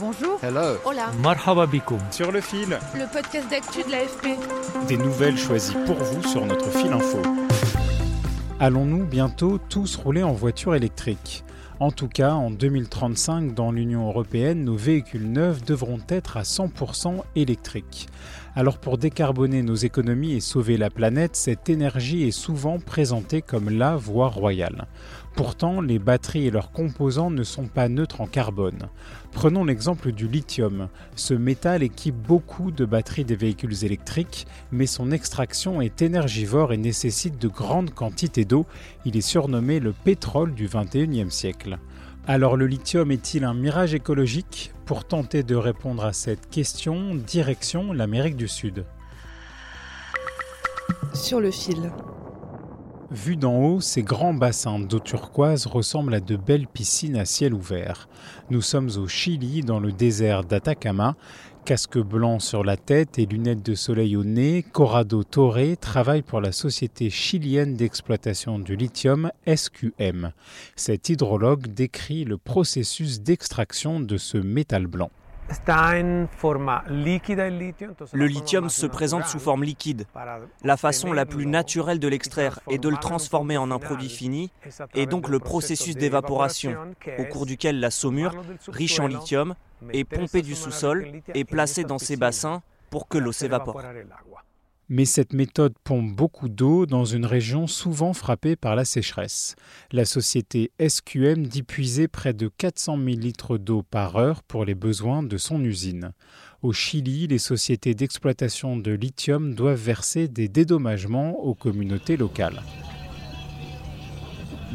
[0.00, 0.38] Bonjour.
[0.44, 0.78] Hello.
[0.84, 1.10] Hola.
[1.20, 1.66] Marhaba
[2.12, 2.78] Sur le fil.
[2.94, 4.38] Le podcast d'actu de l'AFP.
[4.86, 7.20] Des nouvelles choisies pour vous sur notre fil info.
[8.60, 11.42] Allons-nous bientôt tous rouler en voiture électrique?
[11.80, 17.22] En tout cas, en 2035, dans l'Union européenne, nos véhicules neufs devront être à 100%
[17.34, 18.08] électriques.
[18.56, 23.70] Alors pour décarboner nos économies et sauver la planète, cette énergie est souvent présentée comme
[23.70, 24.86] la voie royale.
[25.36, 28.88] Pourtant, les batteries et leurs composants ne sont pas neutres en carbone.
[29.30, 30.88] Prenons l'exemple du lithium.
[31.14, 36.76] Ce métal équipe beaucoup de batteries des véhicules électriques, mais son extraction est énergivore et
[36.78, 38.66] nécessite de grandes quantités d'eau.
[39.04, 41.78] Il est surnommé le pétrole du 21e siècle.
[42.30, 47.90] Alors le lithium est-il un mirage écologique Pour tenter de répondre à cette question, direction
[47.94, 48.84] l'Amérique du Sud.
[51.14, 51.90] Sur le fil.
[53.10, 57.54] Vu d'en haut, ces grands bassins d'eau turquoise ressemblent à de belles piscines à ciel
[57.54, 58.10] ouvert.
[58.50, 61.16] Nous sommes au Chili, dans le désert d'Atacama.
[61.68, 66.40] Casque blanc sur la tête et lunettes de soleil au nez, Corrado Torre travaille pour
[66.40, 70.32] la société chilienne d'exploitation du lithium SQM.
[70.76, 75.10] Cet hydrologue décrit le processus d'extraction de ce métal blanc.
[78.12, 80.06] Le lithium se présente sous forme liquide.
[80.64, 84.50] La façon la plus naturelle de l'extraire est de le transformer en un produit fini,
[84.94, 86.76] et donc le processus d'évaporation,
[87.18, 88.32] au cours duquel la saumure,
[88.68, 89.54] riche en lithium,
[89.92, 93.82] est pompée du sous-sol et placée dans ces bassins pour que l'eau s'évapore.
[94.90, 99.54] Mais cette méthode pompe beaucoup d'eau dans une région souvent frappée par la sécheresse.
[99.92, 104.74] La société SQM dit puiser près de 400 000 litres d'eau par heure pour les
[104.74, 106.12] besoins de son usine.
[106.62, 112.62] Au Chili, les sociétés d'exploitation de lithium doivent verser des dédommagements aux communautés locales.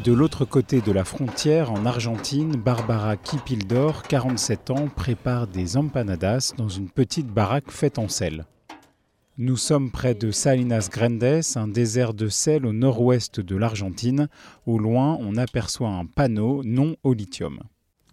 [0.04, 6.52] De l'autre côté de la frontière, en Argentine, Barbara Kipildor, 47 ans, prépare des empanadas
[6.58, 8.44] dans une petite baraque faite en sel.
[9.38, 14.28] Nous sommes près de Salinas Grandes, un désert de sel au nord-ouest de l'Argentine.
[14.66, 17.60] Au loin, on aperçoit un panneau non au lithium.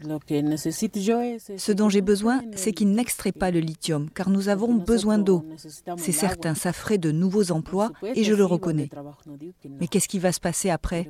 [0.01, 5.45] Ce dont j'ai besoin, c'est qu'il n'extrait pas le lithium, car nous avons besoin d'eau.
[5.97, 8.89] C'est certain, ça ferait de nouveaux emplois, et je le reconnais.
[9.79, 11.09] Mais qu'est-ce qui va se passer après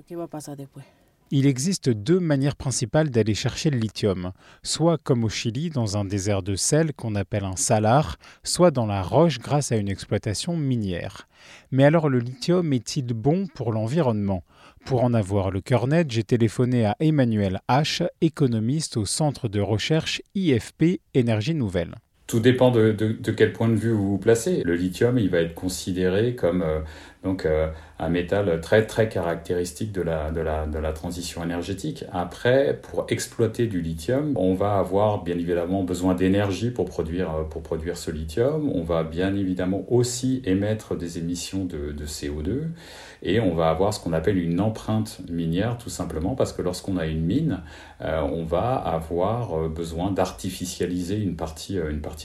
[1.34, 6.04] il existe deux manières principales d'aller chercher le lithium, soit comme au Chili dans un
[6.04, 10.58] désert de sel qu'on appelle un salar, soit dans la roche grâce à une exploitation
[10.58, 11.30] minière.
[11.72, 14.44] Mais alors le lithium est-il bon pour l'environnement?
[14.86, 19.60] Pour en avoir le cœur net, j'ai téléphoné à Emmanuel H, économiste au centre de
[19.60, 21.96] recherche IFP Énergie Nouvelle.
[22.28, 22.96] Tout dépend de,
[23.36, 24.62] quel point de vue vous vous placez.
[24.64, 26.80] Le lithium, il va être considéré comme euh,
[27.24, 32.04] donc euh, un métal très très caractéristique de la, transition énergétique.
[32.12, 37.94] Après, pour exploiter du lithium, on va avoir bien évidemment besoin d'énergie pour produire, euh,
[37.94, 38.72] ce lithium.
[38.74, 42.70] On va bien évidemment aussi émettre des émissions de, de CO2
[43.24, 46.98] et on va avoir ce qu'on appelle une empreinte minière tout simplement parce que lorsqu'on
[46.98, 47.62] a une mine,
[48.02, 51.80] euh, on va avoir besoin d'artificialiser une partie,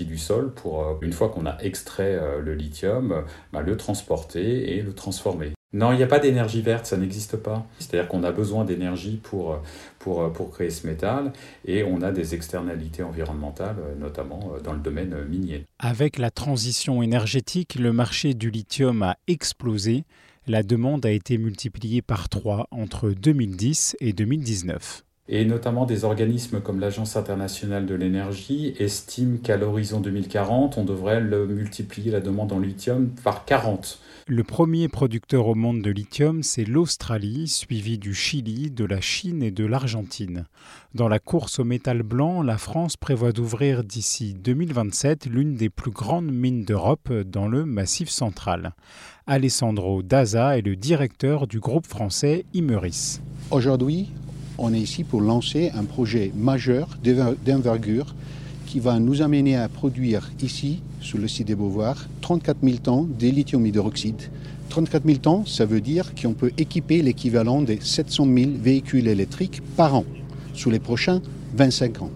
[0.07, 5.53] du sol pour, une fois qu'on a extrait le lithium, bah, le transporter transformer.
[5.73, 7.67] Non, il n'y a pas d'énergie verte, ça n'existe pas.
[7.79, 9.61] C'est-à-dire qu'on a besoin d'énergie pour,
[9.99, 11.33] pour, pour créer ce métal
[11.65, 15.65] et on a des externalités environnementales, notamment dans le domaine minier.
[15.79, 20.05] Avec la transition énergétique, le marché du lithium a explosé.
[20.47, 25.03] La demande a été multipliée par 3 entre 2010 et 2019.
[25.29, 31.21] Et notamment des organismes comme l'Agence internationale de l'énergie estiment qu'à l'horizon 2040, on devrait
[31.21, 33.99] le multiplier la demande en lithium par 40.
[34.29, 39.43] Le premier producteur au monde de lithium, c'est l'Australie, suivi du Chili, de la Chine
[39.43, 40.47] et de l'Argentine.
[40.95, 45.93] Dans la course au métal blanc, la France prévoit d'ouvrir d'ici 2027 l'une des plus
[45.93, 48.75] grandes mines d'Europe dans le Massif central.
[49.27, 53.21] Alessandro Daza est le directeur du groupe français Imeris.
[53.51, 54.11] Aujourd'hui,
[54.59, 56.89] on est ici pour lancer un projet majeur
[57.45, 58.15] d'envergure
[58.67, 63.09] qui va nous amener à produire ici, sur le site des Beauvoirs, 34 000 tonnes
[63.19, 64.31] de lithium hydroxyde.
[64.71, 69.63] 34 000 tonnes, ça veut dire qu'on peut équiper l'équivalent des 700 000 véhicules électriques
[69.77, 70.05] par an
[70.53, 71.21] sur les prochains
[71.55, 72.11] 25 ans.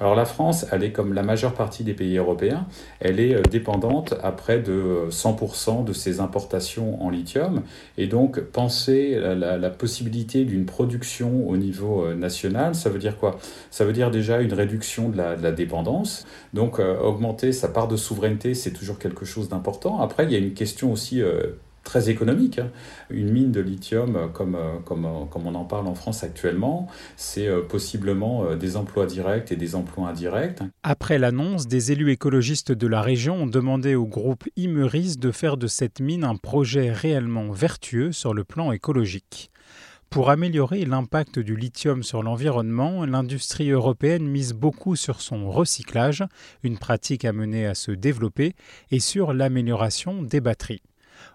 [0.00, 2.66] Alors la France, elle est comme la majeure partie des pays européens,
[3.00, 7.62] elle est euh, dépendante à près de 100% de ses importations en lithium.
[7.96, 13.38] Et donc penser la, possibilité d'une production au niveau euh, national, ça veut dire quoi?
[13.70, 16.26] Ça veut dire déjà une réduction de la, dépendance.
[16.54, 20.00] Donc euh, augmenter sa part de souveraineté, c'est toujours quelque chose d'important.
[20.00, 21.22] Après, il y a une question aussi
[21.88, 22.58] très économique.
[22.58, 22.70] Hein.
[23.08, 26.86] Une mine de lithium, comme, comme, comme on en parle en France actuellement,
[27.16, 30.60] c'est possiblement des emplois directs et des emplois indirects.
[30.82, 35.56] Après l'annonce, des élus écologistes de la région ont demandé au groupe Imeris de faire
[35.56, 39.50] de cette mine un projet réellement vertueux sur le plan écologique.
[40.10, 46.24] Pour améliorer l'impact du lithium sur l'environnement, l'industrie européenne mise beaucoup sur son recyclage,
[46.62, 48.54] une pratique amenée à se développer,
[48.90, 50.82] et sur l'amélioration des batteries.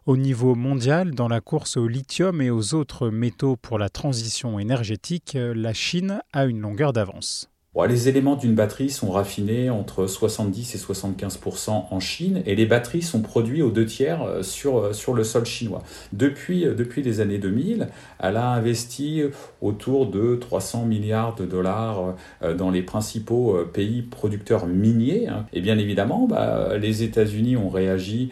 [0.05, 4.59] Au niveau mondial, dans la course au lithium et aux autres métaux pour la transition
[4.59, 7.49] énergétique, la Chine a une longueur d'avance
[7.87, 13.01] les éléments d'une batterie sont raffinés entre 70 et 75% en Chine et les batteries
[13.01, 15.81] sont produites aux deux tiers euh, sur, euh, sur le sol chinois.
[16.13, 17.87] Depuis, euh, depuis les années 2000,
[18.19, 19.23] elle a investi
[19.61, 22.15] autour de 300 milliards de dollars
[22.57, 25.27] dans les principaux pays producteurs miniers.
[25.27, 25.45] Hein.
[25.53, 28.29] Et bien évidemment, bah, les États-Unis ont réagi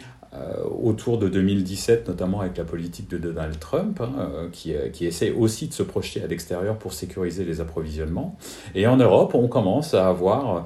[0.82, 5.06] autour de 2017, notamment avec la politique de Donald Trump, hein, euh, qui, euh, qui,
[5.06, 8.36] essaie aussi de se projeter à l'extérieur pour sécuriser les approvisionnements.
[8.74, 10.64] Et en Europe, on commence à avoir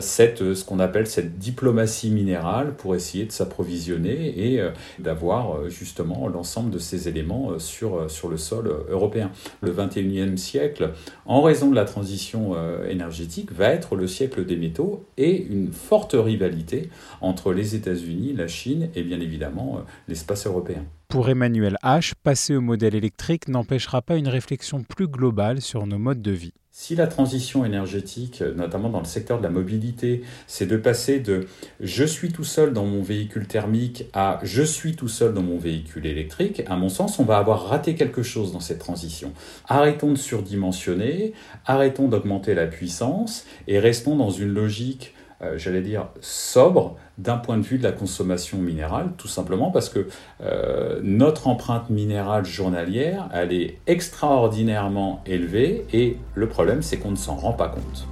[0.00, 4.62] cette, ce qu'on appelle cette diplomatie minérale pour essayer de s'approvisionner et
[4.98, 9.30] d'avoir justement l'ensemble de ces éléments sur, sur le sol européen.
[9.60, 10.92] Le 21e siècle,
[11.26, 12.56] en raison de la transition
[12.88, 16.90] énergétique, va être le siècle des métaux et une forte rivalité
[17.20, 20.84] entre les États-Unis, la Chine et bien évidemment euh, l'espace européen.
[21.08, 25.98] Pour Emmanuel H., passer au modèle électrique n'empêchera pas une réflexion plus globale sur nos
[25.98, 26.52] modes de vie.
[26.70, 31.48] Si la transition énergétique, notamment dans le secteur de la mobilité, c'est de passer de
[31.80, 35.58] je suis tout seul dans mon véhicule thermique à je suis tout seul dans mon
[35.58, 39.32] véhicule électrique, à mon sens, on va avoir raté quelque chose dans cette transition.
[39.66, 41.32] Arrêtons de surdimensionner,
[41.66, 47.58] arrêtons d'augmenter la puissance et restons dans une logique euh, j'allais dire, sobre d'un point
[47.58, 50.06] de vue de la consommation minérale, tout simplement parce que
[50.40, 57.16] euh, notre empreinte minérale journalière, elle est extraordinairement élevée et le problème, c'est qu'on ne
[57.16, 58.06] s'en rend pas compte.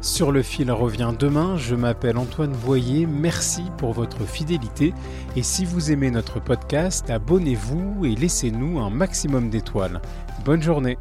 [0.00, 4.94] Sur le fil revient demain, je m'appelle Antoine Boyer, merci pour votre fidélité
[5.36, 10.00] et si vous aimez notre podcast, abonnez-vous et laissez-nous un maximum d'étoiles.
[10.46, 10.96] Bonne journée